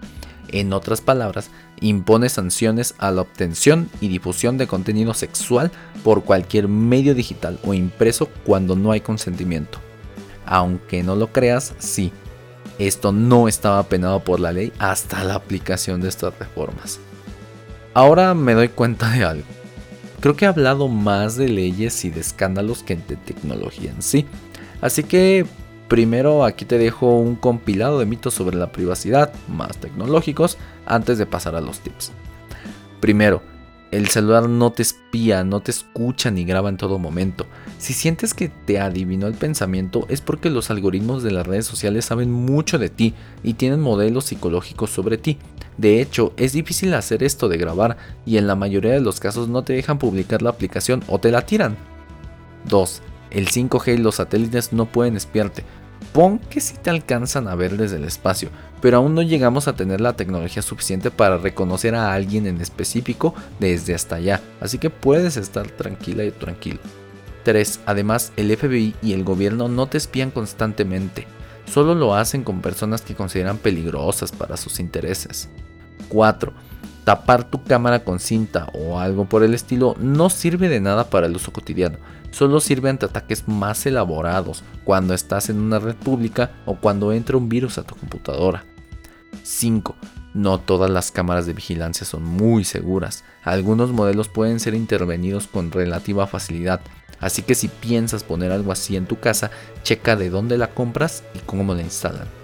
En 0.49 0.71
otras 0.71 1.01
palabras, 1.01 1.49
impone 1.81 2.29
sanciones 2.29 2.93
a 2.99 3.11
la 3.11 3.21
obtención 3.21 3.89
y 4.01 4.07
difusión 4.07 4.57
de 4.57 4.67
contenido 4.67 5.15
sexual 5.15 5.71
por 6.03 6.23
cualquier 6.23 6.67
medio 6.67 7.15
digital 7.15 7.57
o 7.63 7.73
impreso 7.73 8.29
cuando 8.45 8.75
no 8.75 8.91
hay 8.91 9.01
consentimiento. 9.01 9.79
Aunque 10.45 11.01
no 11.01 11.15
lo 11.15 11.31
creas, 11.31 11.73
sí, 11.79 12.11
esto 12.77 13.11
no 13.11 13.47
estaba 13.47 13.83
penado 13.83 14.23
por 14.23 14.39
la 14.39 14.51
ley 14.51 14.71
hasta 14.77 15.23
la 15.23 15.35
aplicación 15.35 16.01
de 16.01 16.09
estas 16.09 16.37
reformas. 16.37 16.99
Ahora 17.93 18.33
me 18.33 18.53
doy 18.53 18.69
cuenta 18.69 19.09
de 19.09 19.23
algo. 19.23 19.52
Creo 20.23 20.37
que 20.37 20.45
he 20.45 20.47
hablado 20.47 20.87
más 20.87 21.35
de 21.35 21.49
leyes 21.49 22.05
y 22.05 22.09
de 22.09 22.21
escándalos 22.21 22.81
que 22.81 22.95
de 22.95 23.17
tecnología 23.17 23.91
en 23.91 24.01
sí. 24.01 24.25
Así 24.81 25.03
que 25.03 25.45
Primero 25.93 26.43
aquí 26.43 26.65
te 26.65 26.79
dejo 26.79 27.19
un 27.19 27.35
compilado 27.35 27.99
de 27.99 28.07
mitos 28.07 28.33
sobre 28.33 28.57
la 28.57 28.71
privacidad, 28.71 29.31
más 29.47 29.77
tecnológicos, 29.77 30.57
antes 30.87 31.19
de 31.19 31.27
pasar 31.27 31.55
a 31.55 31.61
los 31.61 31.81
tips. 31.81 32.11
Primero, 32.99 33.43
el 33.97 34.07
celular 34.07 34.49
no 34.49 34.71
te 34.71 34.81
espía, 34.81 35.43
no 35.43 35.59
te 35.59 35.71
escucha 35.71 36.31
ni 36.31 36.45
graba 36.45 36.69
en 36.69 36.77
todo 36.77 36.97
momento. 36.97 37.45
Si 37.77 37.93
sientes 37.93 38.33
que 38.33 38.49
te 38.49 38.79
adivinó 38.79 39.27
el 39.27 39.35
pensamiento 39.35 40.05
es 40.09 40.21
porque 40.21 40.49
los 40.49 40.71
algoritmos 40.71 41.21
de 41.21 41.31
las 41.31 41.45
redes 41.45 41.65
sociales 41.65 42.05
saben 42.05 42.31
mucho 42.31 42.79
de 42.79 42.89
ti 42.89 43.13
y 43.43 43.53
tienen 43.53 43.81
modelos 43.81 44.25
psicológicos 44.25 44.89
sobre 44.89 45.17
ti. 45.17 45.37
De 45.77 46.01
hecho, 46.01 46.33
es 46.37 46.53
difícil 46.53 46.93
hacer 46.93 47.23
esto 47.23 47.49
de 47.49 47.57
grabar 47.57 47.97
y 48.25 48.37
en 48.37 48.47
la 48.47 48.55
mayoría 48.55 48.93
de 48.93 49.01
los 49.01 49.19
casos 49.19 49.47
no 49.47 49.63
te 49.63 49.73
dejan 49.73 49.99
publicar 49.99 50.41
la 50.41 50.49
aplicación 50.49 51.03
o 51.07 51.19
te 51.19 51.31
la 51.31 51.45
tiran. 51.45 51.77
2. 52.69 53.01
El 53.31 53.47
5G 53.47 53.95
y 53.95 53.97
los 53.97 54.15
satélites 54.15 54.73
no 54.73 54.85
pueden 54.85 55.17
espiarte, 55.17 55.63
Pon 56.11 56.39
que 56.39 56.61
sí 56.61 56.75
te 56.81 56.89
alcanzan 56.89 57.47
a 57.47 57.55
ver 57.55 57.77
desde 57.77 57.97
el 57.97 58.03
espacio, 58.03 58.49
pero 58.81 58.97
aún 58.97 59.15
no 59.15 59.21
llegamos 59.21 59.67
a 59.67 59.75
tener 59.75 60.01
la 60.01 60.13
tecnología 60.13 60.61
suficiente 60.61 61.09
para 61.09 61.37
reconocer 61.37 61.95
a 61.95 62.13
alguien 62.13 62.45
en 62.47 62.61
específico 62.61 63.33
desde 63.59 63.95
hasta 63.95 64.15
allá, 64.15 64.41
así 64.59 64.77
que 64.77 64.89
puedes 64.89 65.37
estar 65.37 65.67
tranquila 65.67 66.23
y 66.23 66.31
tranquilo. 66.31 66.79
3. 67.43 67.81
Además, 67.85 68.31
el 68.37 68.55
FBI 68.55 68.95
y 69.01 69.13
el 69.13 69.23
gobierno 69.23 69.67
no 69.67 69.87
te 69.87 69.97
espían 69.97 70.31
constantemente, 70.31 71.27
solo 71.65 71.95
lo 71.95 72.15
hacen 72.15 72.43
con 72.43 72.61
personas 72.61 73.01
que 73.01 73.15
consideran 73.15 73.57
peligrosas 73.57 74.31
para 74.31 74.57
sus 74.57 74.79
intereses. 74.79 75.49
4. 76.09 76.53
Tapar 77.03 77.43
tu 77.43 77.63
cámara 77.63 78.03
con 78.03 78.19
cinta 78.19 78.67
o 78.73 78.99
algo 78.99 79.25
por 79.25 79.43
el 79.43 79.53
estilo 79.53 79.95
no 79.99 80.29
sirve 80.29 80.69
de 80.69 80.79
nada 80.79 81.09
para 81.09 81.27
el 81.27 81.35
uso 81.35 81.51
cotidiano, 81.51 81.97
solo 82.31 82.61
sirve 82.61 82.89
ante 82.89 83.05
ataques 83.05 83.47
más 83.47 83.85
elaborados, 83.85 84.63
cuando 84.85 85.13
estás 85.13 85.49
en 85.49 85.59
una 85.59 85.79
red 85.79 85.95
pública 85.95 86.51
o 86.65 86.75
cuando 86.75 87.11
entra 87.11 87.37
un 87.37 87.49
virus 87.49 87.77
a 87.77 87.83
tu 87.83 87.95
computadora. 87.95 88.65
5. 89.43 89.95
No 90.33 90.59
todas 90.59 90.89
las 90.89 91.11
cámaras 91.11 91.45
de 91.45 91.53
vigilancia 91.53 92.05
son 92.05 92.23
muy 92.23 92.63
seguras. 92.63 93.23
Algunos 93.43 93.91
modelos 93.91 94.29
pueden 94.29 94.59
ser 94.59 94.73
intervenidos 94.73 95.47
con 95.47 95.71
relativa 95.71 96.25
facilidad, 96.25 96.79
así 97.19 97.41
que 97.41 97.53
si 97.53 97.67
piensas 97.67 98.23
poner 98.23 98.51
algo 98.51 98.71
así 98.71 98.95
en 98.95 99.07
tu 99.07 99.19
casa, 99.19 99.51
checa 99.83 100.15
de 100.15 100.29
dónde 100.29 100.57
la 100.57 100.67
compras 100.67 101.23
y 101.35 101.39
cómo 101.39 101.75
la 101.75 101.81
instalan. 101.81 102.42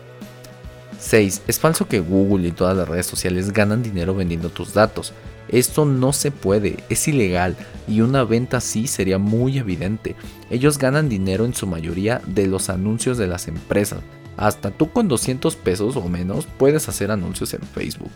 6. 0.99 1.43
Es 1.47 1.59
falso 1.59 1.87
que 1.87 1.99
Google 1.99 2.47
y 2.47 2.51
todas 2.51 2.75
las 2.75 2.87
redes 2.87 3.05
sociales 3.05 3.51
ganan 3.51 3.81
dinero 3.81 4.13
vendiendo 4.13 4.49
tus 4.49 4.73
datos. 4.73 5.13
Esto 5.47 5.85
no 5.85 6.13
se 6.13 6.29
puede, 6.29 6.83
es 6.89 7.07
ilegal 7.07 7.55
y 7.87 8.01
una 8.01 8.23
venta 8.23 8.57
así 8.57 8.85
sería 8.85 9.17
muy 9.17 9.57
evidente. 9.57 10.15
Ellos 10.51 10.77
ganan 10.77 11.09
dinero 11.09 11.45
en 11.45 11.55
su 11.55 11.65
mayoría 11.65 12.21
de 12.27 12.45
los 12.45 12.69
anuncios 12.69 13.17
de 13.17 13.27
las 13.27 13.47
empresas. 13.47 14.01
Hasta 14.37 14.71
tú 14.71 14.91
con 14.91 15.07
200 15.07 15.55
pesos 15.55 15.95
o 15.95 16.07
menos 16.07 16.47
puedes 16.57 16.87
hacer 16.87 17.09
anuncios 17.11 17.53
en 17.53 17.61
Facebook. 17.61 18.11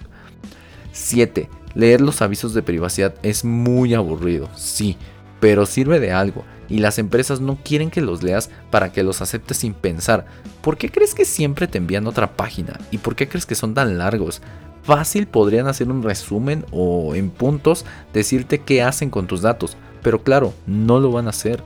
7. 0.91 1.49
Leer 1.73 2.01
los 2.01 2.21
avisos 2.21 2.53
de 2.53 2.61
privacidad 2.61 3.15
es 3.23 3.43
muy 3.43 3.95
aburrido, 3.95 4.47
sí, 4.55 4.95
pero 5.43 5.65
sirve 5.65 5.99
de 5.99 6.13
algo 6.13 6.45
y 6.69 6.77
las 6.77 6.99
empresas 6.99 7.41
no 7.41 7.57
quieren 7.61 7.89
que 7.89 7.99
los 7.99 8.23
leas 8.23 8.49
para 8.71 8.93
que 8.93 9.03
los 9.03 9.21
aceptes 9.21 9.57
sin 9.57 9.73
pensar. 9.73 10.25
¿Por 10.61 10.77
qué 10.77 10.89
crees 10.89 11.13
que 11.13 11.25
siempre 11.25 11.67
te 11.67 11.79
envían 11.79 12.07
otra 12.07 12.37
página? 12.37 12.79
¿Y 12.91 12.99
por 12.99 13.17
qué 13.17 13.27
crees 13.27 13.45
que 13.45 13.53
son 13.53 13.73
tan 13.73 13.97
largos? 13.97 14.41
Fácil 14.83 15.27
podrían 15.27 15.67
hacer 15.67 15.89
un 15.89 16.01
resumen 16.01 16.65
o 16.71 17.13
en 17.13 17.29
puntos 17.29 17.83
decirte 18.13 18.59
qué 18.59 18.83
hacen 18.83 19.09
con 19.09 19.27
tus 19.27 19.41
datos, 19.41 19.75
pero 20.01 20.23
claro, 20.23 20.53
no 20.65 21.01
lo 21.01 21.11
van 21.11 21.27
a 21.27 21.31
hacer. 21.31 21.61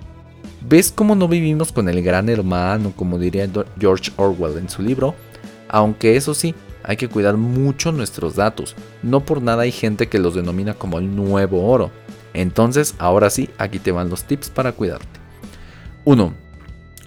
¿Ves 0.68 0.92
cómo 0.92 1.14
no 1.14 1.28
vivimos 1.28 1.72
con 1.72 1.88
el 1.88 2.02
gran 2.02 2.30
hermano, 2.30 2.94
como 2.96 3.20
diría 3.20 3.48
George 3.80 4.12
Orwell 4.16 4.58
en 4.58 4.70
su 4.70 4.82
libro? 4.82 5.14
Aunque 5.70 6.16
eso 6.16 6.34
sí, 6.34 6.56
hay 6.82 6.98
que 6.98 7.10
cuidar 7.10 7.38
mucho 7.38 7.92
nuestros 7.92 8.36
datos. 8.36 8.76
No 9.04 9.24
por 9.24 9.40
nada 9.40 9.62
hay 9.62 9.72
gente 9.72 10.08
que 10.10 10.18
los 10.18 10.34
denomina 10.34 10.74
como 10.74 10.98
el 10.98 11.16
nuevo 11.16 11.64
oro. 11.70 11.92
Entonces, 12.38 12.94
ahora 13.00 13.30
sí, 13.30 13.50
aquí 13.58 13.80
te 13.80 13.92
van 13.92 14.10
los 14.10 14.24
tips 14.24 14.50
para 14.50 14.72
cuidarte. 14.72 15.20
1. 16.06 16.34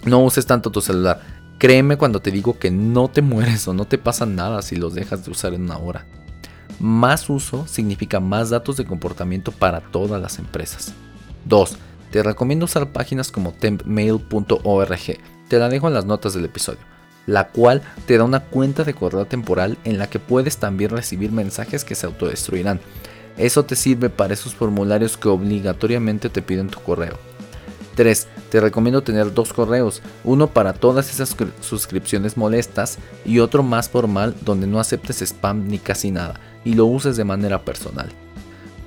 No 0.05 0.25
uses 0.25 0.45
tanto 0.45 0.71
tu 0.71 0.81
celular. 0.81 1.21
Créeme 1.59 1.97
cuando 1.97 2.21
te 2.21 2.31
digo 2.31 2.59
que 2.59 2.71
no 2.71 3.09
te 3.09 3.23
mueres 3.23 3.69
o 3.69 3.75
no 3.75 3.85
te 3.85 3.97
pasa 3.97 4.27
nada 4.27 4.61
si 4.63 4.75
los 4.75 4.95
dejas 4.95 5.25
de 5.25 5.31
usar 5.31 5.55
en 5.55 5.63
una 5.63 5.79
hora. 5.79 6.05
Más 6.81 7.31
uso 7.31 7.67
significa 7.69 8.19
más 8.19 8.51
datos 8.51 8.77
de 8.77 8.87
comportamiento 8.87 9.53
para 9.53 9.81
todas 9.81 10.21
las 10.21 10.39
empresas. 10.39 10.95
2. 11.45 11.77
Te 12.11 12.23
recomiendo 12.25 12.65
usar 12.65 12.91
páginas 12.91 13.31
como 13.31 13.53
tempmail.org. 13.53 15.19
Te 15.49 15.59
la 15.59 15.69
dejo 15.69 15.87
en 15.87 15.95
las 15.95 16.07
notas 16.07 16.35
del 16.35 16.47
episodio 16.47 16.91
la 17.27 17.49
cual 17.49 17.83
te 18.07 18.19
da 18.19 18.25
una 18.25 18.41
cuenta 18.41 18.83
de 18.83 18.95
correo 18.95 19.25
temporal 19.25 19.79
en 19.85 19.99
la 19.99 20.09
que 20.09 20.19
puedes 20.19 20.57
también 20.57 20.91
recibir 20.91 21.31
mensajes 21.31 21.85
que 21.85 21.95
se 21.95 22.07
autodestruirán. 22.07 22.81
Eso 23.37 23.65
te 23.65 23.77
sirve 23.77 24.11
para 24.11 24.35
esos 24.35 24.55
formularios 24.55 25.17
que 25.17 25.29
obligatoriamente 25.29 26.29
te 26.29 26.43
piden 26.43 26.69
tu 26.69 26.81
correo. 26.81 27.19
3. 27.95 28.29
Te 28.51 28.61
recomiendo 28.61 29.03
tener 29.03 29.33
dos 29.35 29.53
correos, 29.53 30.03
uno 30.25 30.49
para 30.49 30.73
todas 30.73 31.11
esas 31.13 31.37
suscripciones 31.61 32.37
molestas 32.37 32.99
y 33.25 33.41
otro 33.41 33.63
más 33.63 33.89
formal 33.89 34.35
donde 34.43 34.67
no 34.67 34.81
aceptes 34.81 35.23
spam 35.23 35.69
ni 35.69 35.79
casi 35.79 36.11
nada 36.11 36.41
y 36.65 36.75
lo 36.75 36.87
uses 36.87 37.17
de 37.17 37.25
manera 37.25 37.63
personal. 37.65 38.09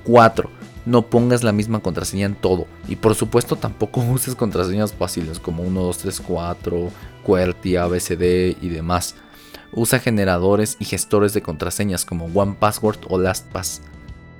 4. 0.04 0.50
No 0.86 1.06
pongas 1.06 1.42
la 1.42 1.52
misma 1.52 1.80
contraseña 1.80 2.26
en 2.26 2.34
todo 2.34 2.66
y 2.88 2.96
por 2.96 3.14
supuesto 3.14 3.56
tampoco 3.56 4.00
uses 4.10 4.34
contraseñas 4.34 4.92
fáciles 4.92 5.38
como 5.38 5.62
1, 5.62 5.80
2, 5.80 5.98
3, 5.98 6.20
4, 6.20 6.90
QWERTY, 7.24 7.76
ABCD 7.76 8.56
y 8.60 8.68
demás. 8.68 9.14
Usa 9.72 9.98
generadores 9.98 10.76
y 10.78 10.84
gestores 10.84 11.34
de 11.34 11.42
contraseñas 11.42 12.04
como 12.04 12.26
OnePassword 12.26 12.98
o 13.08 13.18
LastPass. 13.18 13.80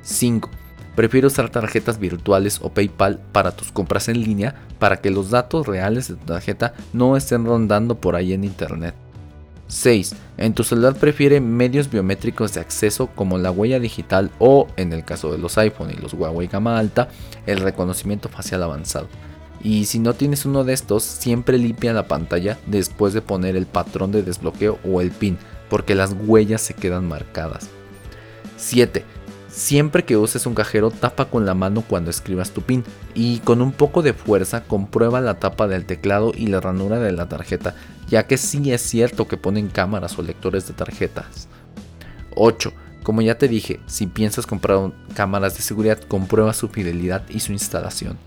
5. 0.04 0.48
Prefiero 0.94 1.26
usar 1.26 1.50
tarjetas 1.50 1.98
virtuales 1.98 2.60
o 2.62 2.70
PayPal 2.70 3.20
para 3.32 3.50
tus 3.50 3.72
compras 3.72 4.08
en 4.08 4.20
línea 4.20 4.54
para 4.78 5.00
que 5.00 5.10
los 5.10 5.30
datos 5.30 5.66
reales 5.66 6.08
de 6.08 6.14
tu 6.14 6.26
tarjeta 6.26 6.74
no 6.92 7.16
estén 7.16 7.44
rondando 7.44 7.96
por 7.96 8.14
ahí 8.14 8.32
en 8.32 8.44
internet. 8.44 8.94
6. 9.66 10.14
En 10.36 10.54
tu 10.54 10.62
celular 10.62 10.94
prefiere 10.94 11.40
medios 11.40 11.90
biométricos 11.90 12.54
de 12.54 12.60
acceso 12.60 13.08
como 13.08 13.38
la 13.38 13.50
huella 13.50 13.80
digital 13.80 14.30
o, 14.38 14.68
en 14.76 14.92
el 14.92 15.04
caso 15.04 15.32
de 15.32 15.38
los 15.38 15.58
iPhone 15.58 15.90
y 15.90 16.00
los 16.00 16.14
Huawei 16.14 16.46
gama 16.46 16.78
alta, 16.78 17.08
el 17.46 17.58
reconocimiento 17.58 18.28
facial 18.28 18.62
avanzado. 18.62 19.08
Y 19.62 19.86
si 19.86 19.98
no 19.98 20.12
tienes 20.12 20.44
uno 20.44 20.62
de 20.62 20.74
estos, 20.74 21.02
siempre 21.02 21.58
limpia 21.58 21.94
la 21.94 22.06
pantalla 22.06 22.58
después 22.66 23.14
de 23.14 23.22
poner 23.22 23.56
el 23.56 23.66
patrón 23.66 24.12
de 24.12 24.22
desbloqueo 24.22 24.78
o 24.84 25.00
el 25.00 25.10
PIN, 25.10 25.38
porque 25.70 25.94
las 25.94 26.14
huellas 26.26 26.60
se 26.60 26.74
quedan 26.74 27.08
marcadas. 27.08 27.68
7. 28.58 29.04
Siempre 29.54 30.04
que 30.04 30.16
uses 30.16 30.46
un 30.46 30.54
cajero, 30.54 30.90
tapa 30.90 31.26
con 31.26 31.46
la 31.46 31.54
mano 31.54 31.84
cuando 31.86 32.10
escribas 32.10 32.50
tu 32.50 32.62
PIN 32.62 32.82
y 33.14 33.38
con 33.38 33.62
un 33.62 33.70
poco 33.70 34.02
de 34.02 34.12
fuerza 34.12 34.64
comprueba 34.64 35.20
la 35.20 35.34
tapa 35.34 35.68
del 35.68 35.86
teclado 35.86 36.32
y 36.34 36.48
la 36.48 36.60
ranura 36.60 36.98
de 36.98 37.12
la 37.12 37.28
tarjeta, 37.28 37.76
ya 38.08 38.26
que 38.26 38.36
sí 38.36 38.72
es 38.72 38.82
cierto 38.82 39.28
que 39.28 39.36
ponen 39.36 39.68
cámaras 39.68 40.18
o 40.18 40.22
lectores 40.22 40.66
de 40.66 40.74
tarjetas. 40.74 41.46
8. 42.34 42.72
Como 43.04 43.22
ya 43.22 43.38
te 43.38 43.46
dije, 43.46 43.78
si 43.86 44.08
piensas 44.08 44.44
comprar 44.44 44.90
cámaras 45.14 45.56
de 45.56 45.62
seguridad, 45.62 46.00
comprueba 46.00 46.52
su 46.52 46.66
fidelidad 46.66 47.22
y 47.28 47.38
su 47.38 47.52
instalación. 47.52 48.18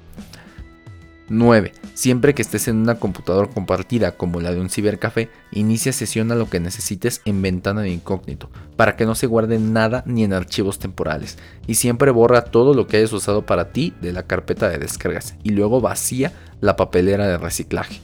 9. 1.30 1.74
Siempre 1.94 2.34
que 2.34 2.42
estés 2.42 2.68
en 2.68 2.78
una 2.78 2.96
computadora 2.96 3.50
compartida 3.50 4.16
como 4.16 4.40
la 4.40 4.52
de 4.52 4.60
un 4.60 4.70
cibercafé, 4.70 5.30
inicia 5.52 5.92
sesión 5.92 6.32
a 6.32 6.36
lo 6.36 6.50
que 6.50 6.60
necesites 6.60 7.22
en 7.26 7.42
ventana 7.42 7.82
de 7.82 7.90
incógnito, 7.90 8.50
para 8.76 8.96
que 8.96 9.06
no 9.06 9.16
se 9.16 9.28
guarde 9.28 9.60
nada 9.60 10.04
ni 10.06 10.24
en 10.24 10.34
archivos 10.34 10.80
temporales, 10.80 11.38
y 11.68 11.76
siempre 11.76 12.12
borra 12.12 12.46
todo 12.46 12.74
lo 12.74 12.88
que 12.88 12.98
hayas 12.98 13.14
usado 13.14 13.46
para 13.46 13.72
ti 13.72 13.94
de 14.02 14.14
la 14.14 14.24
carpeta 14.24 14.70
de 14.70 14.78
descargas, 14.78 15.36
y 15.44 15.50
luego 15.50 15.82
vacía 15.82 16.34
la 16.62 16.76
papelera 16.76 17.28
de 17.28 17.38
reciclaje. 17.38 18.00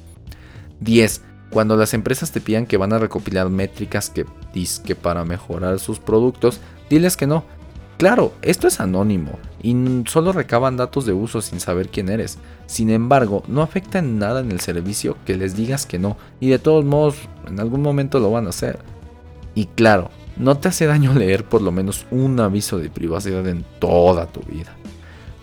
10. 0.82 1.22
Cuando 1.50 1.78
las 1.78 1.94
empresas 1.94 2.32
te 2.32 2.42
pidan 2.42 2.66
que 2.66 2.78
van 2.78 2.94
a 2.94 3.00
recopilar 3.00 3.50
métricas 3.50 4.10
que 4.10 4.26
disque 4.54 4.96
para 4.96 5.24
mejorar 5.24 5.80
sus 5.80 6.00
productos, 6.00 6.60
diles 6.90 7.16
que 7.16 7.28
no. 7.28 7.46
Claro, 7.98 8.34
esto 8.42 8.68
es 8.68 8.80
anónimo 8.80 9.40
y 9.62 9.76
solo 10.08 10.34
recaban 10.34 10.78
datos 10.78 11.06
de 11.06 11.14
uso 11.14 11.42
sin 11.42 11.60
saber 11.60 11.90
quién 11.90 12.10
eres. 12.10 12.38
Sin 12.66 12.90
embargo, 12.90 13.44
no 13.48 13.62
afecta 13.62 14.00
en 14.00 14.20
nada 14.20 14.42
en 14.42 14.52
el 14.52 14.60
servicio 14.60 15.18
que 15.26 15.38
les 15.38 15.56
digas 15.56 15.86
que 15.86 16.00
no 16.00 16.18
y 16.40 16.50
de 16.50 16.60
todos 16.60 16.84
modos 16.84 17.16
en 17.48 17.60
algún 17.60 17.82
momento 17.82 18.20
lo 18.20 18.32
van 18.32 18.48
a 18.48 18.50
hacer. 18.50 18.80
Y 19.56 19.68
claro, 19.68 20.10
no 20.36 20.58
te 20.58 20.68
hace 20.68 20.86
daño 20.86 21.14
leer 21.16 21.46
por 21.46 21.62
lo 21.62 21.72
menos 21.72 22.06
un 22.12 22.40
aviso 22.40 22.80
de 22.80 22.90
privacidad 22.90 23.48
en 23.48 23.64
toda 23.80 24.28
tu 24.28 24.42
vida. 24.42 24.76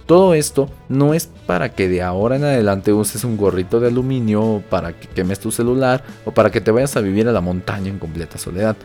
Todo 0.06 0.34
esto 0.34 0.68
no 0.88 1.14
es 1.14 1.28
para 1.46 1.68
que 1.72 1.88
de 1.88 2.02
ahora 2.02 2.34
en 2.34 2.42
adelante 2.42 2.92
uses 2.92 3.22
un 3.22 3.36
gorrito 3.36 3.78
de 3.78 3.86
aluminio 3.86 4.60
para 4.68 4.92
que 4.92 5.06
quemes 5.06 5.38
tu 5.38 5.52
celular 5.52 6.02
o 6.24 6.32
para 6.32 6.50
que 6.50 6.60
te 6.60 6.72
vayas 6.72 6.96
a 6.96 7.00
vivir 7.00 7.28
a 7.28 7.32
la 7.32 7.40
montaña 7.40 7.90
en 7.90 8.00
completa 8.00 8.36
soledad. 8.36 8.76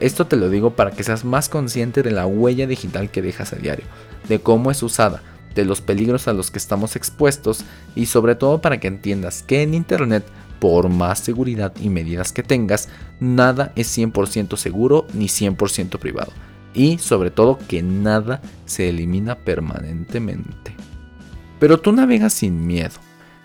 Esto 0.00 0.26
te 0.26 0.36
lo 0.36 0.48
digo 0.48 0.74
para 0.74 0.92
que 0.92 1.02
seas 1.02 1.24
más 1.24 1.48
consciente 1.48 2.02
de 2.02 2.12
la 2.12 2.26
huella 2.26 2.66
digital 2.66 3.10
que 3.10 3.22
dejas 3.22 3.52
a 3.52 3.56
diario, 3.56 3.84
de 4.28 4.40
cómo 4.40 4.70
es 4.70 4.82
usada, 4.82 5.22
de 5.54 5.64
los 5.64 5.80
peligros 5.80 6.28
a 6.28 6.32
los 6.32 6.50
que 6.50 6.58
estamos 6.58 6.94
expuestos 6.94 7.64
y 7.96 8.06
sobre 8.06 8.36
todo 8.36 8.60
para 8.60 8.78
que 8.78 8.86
entiendas 8.86 9.42
que 9.42 9.62
en 9.62 9.74
Internet, 9.74 10.24
por 10.60 10.88
más 10.88 11.18
seguridad 11.18 11.72
y 11.80 11.88
medidas 11.88 12.32
que 12.32 12.42
tengas, 12.44 12.88
nada 13.18 13.72
es 13.74 13.96
100% 13.96 14.56
seguro 14.56 15.06
ni 15.14 15.26
100% 15.26 15.98
privado 15.98 16.32
y 16.74 16.98
sobre 16.98 17.30
todo 17.30 17.58
que 17.66 17.82
nada 17.82 18.40
se 18.66 18.88
elimina 18.88 19.36
permanentemente. 19.36 20.76
Pero 21.58 21.80
tú 21.80 21.90
navegas 21.90 22.34
sin 22.34 22.66
miedo. 22.66 22.94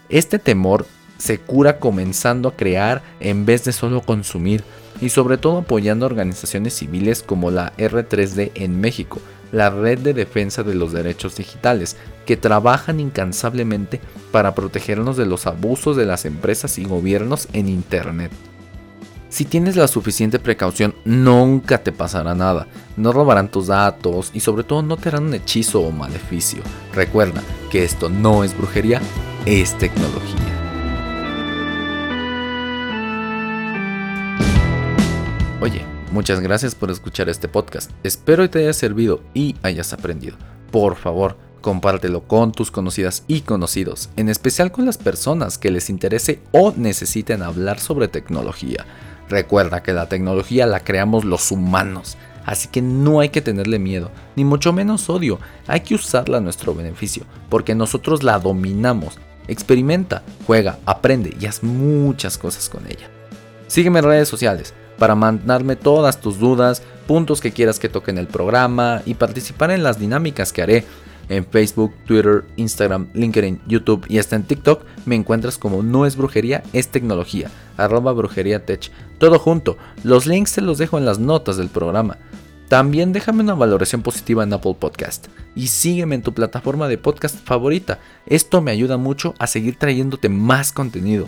Este 0.09 0.37
temor 0.37 0.85
se 1.17 1.39
cura 1.39 1.79
comenzando 1.79 2.49
a 2.49 2.55
crear 2.55 3.01
en 3.19 3.45
vez 3.45 3.63
de 3.63 3.71
solo 3.71 4.01
consumir 4.01 4.63
y 5.01 5.09
sobre 5.09 5.37
todo 5.37 5.59
apoyando 5.59 6.05
organizaciones 6.05 6.73
civiles 6.73 7.23
como 7.23 7.51
la 7.51 7.75
R3D 7.77 8.51
en 8.55 8.79
México, 8.79 9.19
la 9.51 9.69
Red 9.69 9.99
de 9.99 10.13
Defensa 10.13 10.63
de 10.63 10.75
los 10.75 10.93
Derechos 10.93 11.35
Digitales, 11.35 11.95
que 12.25 12.37
trabajan 12.37 12.99
incansablemente 12.99 14.01
para 14.31 14.55
protegernos 14.55 15.17
de 15.17 15.25
los 15.25 15.45
abusos 15.45 15.95
de 15.95 16.05
las 16.05 16.25
empresas 16.25 16.77
y 16.79 16.85
gobiernos 16.85 17.47
en 17.53 17.69
Internet. 17.69 18.31
Si 19.33 19.45
tienes 19.45 19.75
la 19.75 19.87
suficiente 19.87 20.37
precaución, 20.37 20.93
nunca 21.05 21.79
te 21.79 21.91
pasará 21.91 22.35
nada. 22.35 22.67
No 22.97 23.11
robarán 23.11 23.49
tus 23.49 23.65
datos 23.65 24.29
y 24.31 24.41
sobre 24.41 24.63
todo 24.63 24.83
no 24.83 24.95
te 24.95 25.09
harán 25.09 25.23
un 25.23 25.33
hechizo 25.33 25.81
o 25.81 25.91
maleficio. 25.91 26.61
Recuerda 26.93 27.41
que 27.71 27.83
esto 27.83 28.09
no 28.09 28.43
es 28.43 28.55
brujería, 28.55 29.01
es 29.47 29.75
tecnología. 29.79 30.42
Oye, 35.63 35.85
muchas 36.11 36.41
gracias 36.41 36.75
por 36.75 36.91
escuchar 36.91 37.29
este 37.29 37.47
podcast. 37.47 37.89
Espero 38.03 38.43
que 38.43 38.49
te 38.49 38.59
haya 38.59 38.73
servido 38.73 39.21
y 39.33 39.55
hayas 39.63 39.93
aprendido. 39.93 40.35
Por 40.71 40.97
favor, 40.97 41.37
compártelo 41.61 42.27
con 42.27 42.51
tus 42.51 42.69
conocidas 42.69 43.23
y 43.29 43.39
conocidos, 43.39 44.09
en 44.17 44.27
especial 44.27 44.73
con 44.73 44.85
las 44.85 44.97
personas 44.97 45.57
que 45.57 45.71
les 45.71 45.89
interese 45.89 46.41
o 46.51 46.73
necesiten 46.75 47.41
hablar 47.43 47.79
sobre 47.79 48.09
tecnología. 48.09 48.85
Recuerda 49.29 49.83
que 49.83 49.93
la 49.93 50.09
tecnología 50.09 50.67
la 50.67 50.81
creamos 50.81 51.23
los 51.23 51.49
humanos, 51.49 52.17
así 52.45 52.67
que 52.67 52.81
no 52.81 53.21
hay 53.21 53.29
que 53.29 53.41
tenerle 53.41 53.79
miedo, 53.79 54.11
ni 54.35 54.43
mucho 54.43 54.73
menos 54.73 55.09
odio, 55.09 55.39
hay 55.67 55.79
que 55.79 55.95
usarla 55.95 56.39
a 56.39 56.41
nuestro 56.41 56.75
beneficio, 56.75 57.23
porque 57.47 57.73
nosotros 57.73 58.21
la 58.21 58.37
dominamos. 58.37 59.17
Experimenta, 59.47 60.23
juega, 60.45 60.79
aprende 60.85 61.33
y 61.39 61.45
haz 61.45 61.63
muchas 61.63 62.37
cosas 62.37 62.67
con 62.67 62.85
ella. 62.85 63.09
Sígueme 63.67 63.99
en 63.99 64.05
redes 64.05 64.27
sociales 64.27 64.73
para 64.97 65.15
mandarme 65.15 65.75
todas 65.75 66.19
tus 66.21 66.39
dudas, 66.39 66.81
puntos 67.07 67.41
que 67.41 67.51
quieras 67.51 67.79
que 67.79 67.89
toque 67.89 68.11
en 68.11 68.17
el 68.17 68.27
programa 68.27 69.01
y 69.05 69.15
participar 69.15 69.71
en 69.71 69.83
las 69.83 69.99
dinámicas 69.99 70.53
que 70.53 70.61
haré 70.61 70.85
en 71.29 71.45
Facebook, 71.45 71.93
Twitter, 72.05 72.43
Instagram, 72.57 73.07
LinkedIn, 73.13 73.61
YouTube 73.67 74.05
y 74.09 74.17
hasta 74.17 74.35
en 74.35 74.43
TikTok 74.43 74.83
me 75.05 75.15
encuentras 75.15 75.57
como 75.57 75.83
No 75.83 76.05
es 76.05 76.15
brujería, 76.15 76.63
es 76.73 76.89
tecnología, 76.89 77.49
arroba 77.77 78.11
brujería 78.13 78.65
tech. 78.65 78.91
Todo 79.17 79.39
junto, 79.39 79.77
los 80.03 80.25
links 80.25 80.53
te 80.53 80.61
los 80.61 80.77
dejo 80.77 80.97
en 80.97 81.05
las 81.05 81.19
notas 81.19 81.57
del 81.57 81.69
programa. 81.69 82.17
También 82.67 83.13
déjame 83.13 83.43
una 83.43 83.53
valoración 83.53 84.01
positiva 84.01 84.43
en 84.43 84.53
Apple 84.53 84.75
Podcast 84.79 85.27
y 85.55 85.67
sígueme 85.67 86.15
en 86.15 86.23
tu 86.23 86.33
plataforma 86.33 86.87
de 86.87 86.97
podcast 86.97 87.35
favorita. 87.45 87.99
Esto 88.25 88.61
me 88.61 88.71
ayuda 88.71 88.97
mucho 88.97 89.35
a 89.37 89.47
seguir 89.47 89.77
trayéndote 89.77 90.29
más 90.29 90.71
contenido. 90.71 91.27